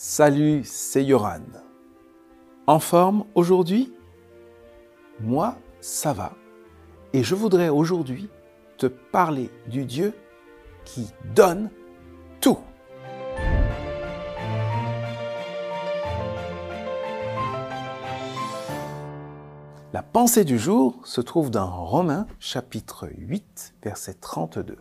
Salut, 0.00 0.62
c'est 0.62 1.04
Yoran. 1.04 1.40
En 2.68 2.78
forme 2.78 3.24
aujourd'hui? 3.34 3.92
Moi, 5.18 5.58
ça 5.80 6.12
va. 6.12 6.34
Et 7.12 7.24
je 7.24 7.34
voudrais 7.34 7.68
aujourd'hui 7.68 8.28
te 8.76 8.86
parler 8.86 9.50
du 9.66 9.84
Dieu 9.84 10.14
qui 10.84 11.08
donne 11.34 11.68
tout. 12.40 12.58
La 19.92 20.04
pensée 20.04 20.44
du 20.44 20.60
jour 20.60 21.00
se 21.02 21.20
trouve 21.20 21.50
dans 21.50 21.86
Romains 21.86 22.28
chapitre 22.38 23.10
8 23.18 23.74
verset 23.82 24.14
32. 24.14 24.76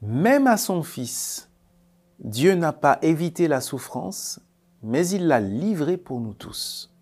Même 0.00 0.46
à 0.46 0.56
son 0.56 0.82
Fils, 0.82 1.51
Dieu 2.22 2.54
n'a 2.54 2.72
pas 2.72 2.98
évité 3.02 3.48
la 3.48 3.60
souffrance, 3.60 4.38
mais 4.80 5.08
il 5.08 5.26
l'a 5.26 5.40
livré 5.40 5.96
pour 5.96 6.20
nous 6.20 6.34
tous. 6.34 6.94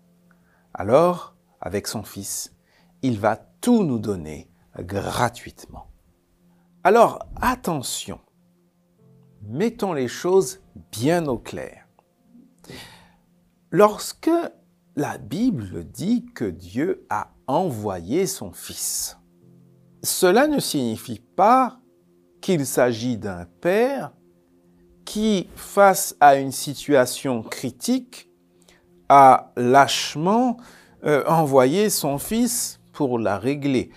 Alors, 0.73 1.35
avec 1.59 1.85
son 1.85 2.01
Fils, 2.01 2.55
il 3.03 3.19
va 3.19 3.35
tout 3.35 3.83
nous 3.83 3.99
donner 3.99 4.49
gratuitement. 4.79 5.85
Alors, 6.83 7.19
attention, 7.39 8.19
mettons 9.43 9.93
les 9.93 10.07
choses 10.07 10.59
bien 10.91 11.27
au 11.27 11.37
clair. 11.37 11.87
Lorsque 13.69 14.31
la 14.95 15.19
Bible 15.19 15.83
dit 15.83 16.25
que 16.33 16.45
Dieu 16.45 17.05
a 17.11 17.31
envoyé 17.45 18.25
son 18.25 18.53
Fils, 18.53 19.19
cela 20.01 20.47
ne 20.47 20.59
signifie 20.59 21.19
pas 21.19 21.79
qu'il 22.41 22.65
s'agit 22.65 23.17
d'un 23.17 23.45
Père 23.45 24.13
qui, 25.05 25.49
face 25.55 26.15
à 26.19 26.35
une 26.35 26.51
situation 26.51 27.43
critique, 27.43 28.29
a 29.09 29.51
lâchement 29.57 30.57
euh, 31.03 31.23
envoyé 31.25 31.89
son 31.89 32.17
fils 32.17 32.79
pour 32.93 33.19
la 33.19 33.37
régler. 33.37 33.91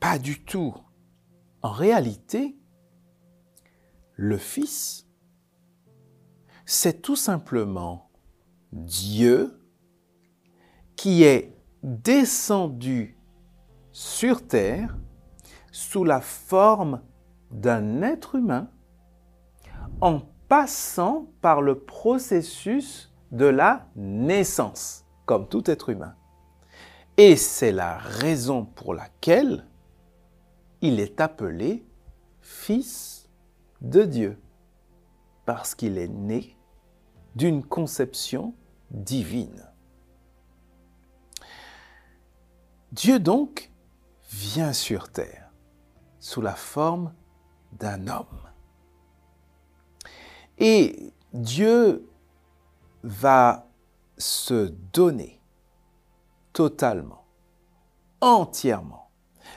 Pas 0.00 0.18
du 0.18 0.42
tout. 0.42 0.74
En 1.62 1.70
réalité, 1.70 2.56
le 4.14 4.38
Fils, 4.38 5.06
c'est 6.64 7.02
tout 7.02 7.16
simplement 7.16 8.10
Dieu 8.72 9.60
qui 10.96 11.22
est 11.22 11.54
descendu 11.82 13.18
sur 13.92 14.46
terre 14.46 14.96
sous 15.70 16.04
la 16.04 16.20
forme 16.20 17.02
d'un 17.50 18.02
être 18.02 18.36
humain 18.36 18.70
en 20.00 20.22
passant 20.48 21.26
par 21.40 21.62
le 21.62 21.78
processus 21.78 23.12
de 23.32 23.46
la 23.46 23.88
naissance, 23.96 25.04
comme 25.24 25.48
tout 25.48 25.70
être 25.70 25.88
humain. 25.88 26.14
Et 27.16 27.36
c'est 27.36 27.72
la 27.72 27.96
raison 27.96 28.64
pour 28.64 28.94
laquelle 28.94 29.66
il 30.80 31.00
est 31.00 31.20
appelé 31.20 31.84
Fils 32.40 33.28
de 33.80 34.04
Dieu, 34.04 34.40
parce 35.44 35.74
qu'il 35.74 35.98
est 35.98 36.08
né 36.08 36.56
d'une 37.34 37.64
conception 37.64 38.54
divine. 38.90 39.66
Dieu 42.92 43.18
donc 43.18 43.70
vient 44.30 44.72
sur 44.72 45.10
terre 45.10 45.50
sous 46.18 46.40
la 46.40 46.54
forme 46.54 47.12
d'un 47.72 48.08
homme. 48.08 48.48
Et 50.58 51.12
Dieu 51.32 52.08
va 53.02 53.68
se 54.16 54.68
donner 54.92 55.40
totalement, 56.52 57.24
entièrement. 58.20 59.10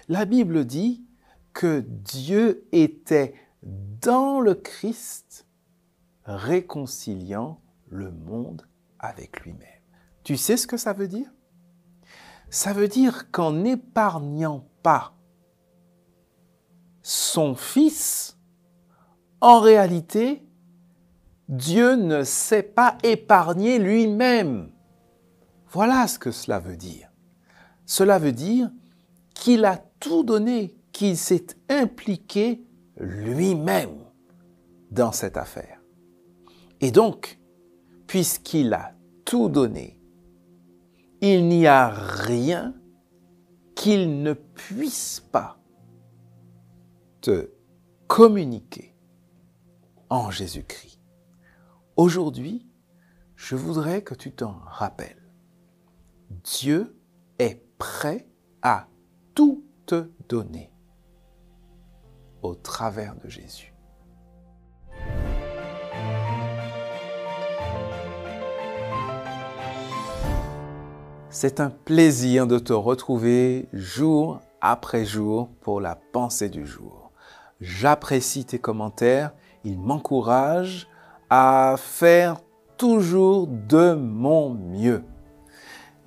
La 0.08 0.25
Bible 0.25 0.66
dit 0.66 1.05
que 1.54 1.80
Dieu 1.80 2.67
était 2.71 3.33
dans 3.64 4.39
le 4.39 4.54
Christ 4.55 5.48
réconciliant 6.26 7.61
le 7.88 8.11
monde 8.11 8.67
avec 8.99 9.42
lui-même. 9.42 9.67
Tu 10.23 10.38
sais 10.38 10.58
ce 10.58 10.67
que 10.67 10.77
ça 10.77 10.93
veut 10.93 11.08
dire? 11.08 11.32
Ça 12.49 12.73
veut 12.73 12.88
dire 12.88 13.32
qu'en 13.32 13.52
n'épargnant 13.52 14.67
pas 14.83 15.14
son 17.02 17.55
Fils, 17.55 18.38
en 19.42 19.59
réalité, 19.59 20.43
Dieu 21.49 21.95
ne 21.95 22.23
s'est 22.23 22.61
pas 22.61 22.95
épargné 23.02 23.80
lui-même. 23.80 24.70
Voilà 25.71 26.08
ce 26.08 26.20
que 26.20 26.30
cela 26.30 26.60
veut 26.60 26.77
dire. 26.77 27.11
Cela 27.87 28.20
veut 28.20 28.32
dire 28.32 28.70
qu'il 29.33 29.65
a 29.65 29.77
tout 29.99 30.23
donné, 30.23 30.76
qu'il 30.92 31.17
s'est 31.17 31.48
impliqué 31.67 32.64
lui-même 32.98 33.98
dans 34.92 35.11
cette 35.11 35.38
affaire. 35.38 35.82
Et 36.82 36.92
donc, 36.92 37.39
puisqu'il 38.05 38.71
a 38.73 38.93
tout 39.26 39.49
donné, 39.49 39.99
il 41.20 41.48
n'y 41.48 41.65
a 41.65 41.89
rien 41.89 42.76
qu'il 43.73 44.21
ne 44.21 44.33
puisse 44.33 45.20
pas 45.32 45.59
te 47.21 47.49
communiquer 48.08 48.95
en 50.09 50.30
Jésus-Christ. 50.30 50.98
Aujourd'hui, 52.02 52.65
je 53.36 53.58
voudrais 53.58 54.04
que 54.04 54.15
tu 54.15 54.32
t'en 54.32 54.55
rappelles. 54.67 55.21
Dieu 56.30 56.98
est 57.39 57.61
prêt 57.77 58.26
à 58.61 58.87
tout 59.36 59.65
te 59.86 60.09
donner 60.30 60.71
au 62.42 62.55
travers 62.55 63.17
de 63.17 63.27
Jésus. 63.27 63.73
C'est 71.30 71.59
un 71.59 71.70
plaisir 71.70 72.48
de 72.48 72.59
te 72.59 72.71
retrouver 72.71 73.67
jour 73.73 74.39
après 74.61 75.04
jour 75.04 75.49
pour 75.59 75.82
la 75.82 75.95
pensée 75.95 76.48
du 76.48 76.65
jour. 76.65 77.11
J'apprécie 77.59 78.45
tes 78.45 78.59
commentaires, 78.59 79.33
ils 79.65 79.77
m'encouragent 79.77 80.88
à 81.30 81.76
faire 81.78 82.38
toujours 82.78 83.48
de 83.48 83.94
mon 83.94 84.54
mieux. 84.54 85.04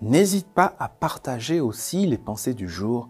N'hésite 0.00 0.48
pas 0.48 0.74
à 0.78 0.88
partager 0.88 1.60
aussi 1.60 2.06
les 2.06 2.18
pensées 2.18 2.54
du 2.54 2.68
jour 2.68 3.08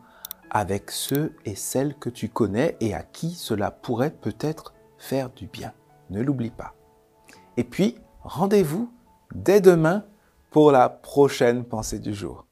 avec 0.50 0.90
ceux 0.90 1.34
et 1.46 1.54
celles 1.54 1.94
que 1.94 2.10
tu 2.10 2.28
connais 2.28 2.76
et 2.80 2.94
à 2.94 3.02
qui 3.02 3.30
cela 3.30 3.70
pourrait 3.70 4.10
peut-être 4.10 4.74
faire 4.98 5.30
du 5.30 5.46
bien. 5.46 5.72
Ne 6.10 6.22
l'oublie 6.22 6.50
pas. 6.50 6.74
Et 7.56 7.64
puis, 7.64 7.96
rendez-vous 8.22 8.92
dès 9.34 9.60
demain 9.60 10.04
pour 10.50 10.70
la 10.70 10.90
prochaine 10.90 11.64
pensée 11.64 11.98
du 11.98 12.12
jour. 12.12 12.46